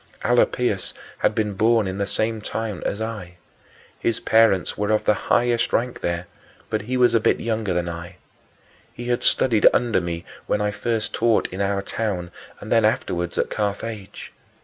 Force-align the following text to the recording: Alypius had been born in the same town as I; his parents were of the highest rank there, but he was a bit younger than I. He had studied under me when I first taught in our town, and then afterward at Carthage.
Alypius 0.23 0.95
had 1.19 1.35
been 1.35 1.53
born 1.53 1.85
in 1.87 1.99
the 1.99 2.07
same 2.07 2.41
town 2.41 2.81
as 2.87 2.99
I; 2.99 3.35
his 3.99 4.19
parents 4.19 4.75
were 4.75 4.89
of 4.89 5.03
the 5.03 5.13
highest 5.29 5.71
rank 5.71 6.01
there, 6.01 6.25
but 6.71 6.81
he 6.81 6.97
was 6.97 7.13
a 7.13 7.19
bit 7.19 7.39
younger 7.39 7.71
than 7.71 7.87
I. 7.87 8.15
He 8.91 9.09
had 9.09 9.21
studied 9.21 9.67
under 9.71 10.01
me 10.01 10.25
when 10.47 10.59
I 10.59 10.71
first 10.71 11.13
taught 11.13 11.45
in 11.49 11.61
our 11.61 11.83
town, 11.83 12.31
and 12.59 12.71
then 12.71 12.83
afterward 12.83 13.37
at 13.37 13.51
Carthage. 13.51 14.33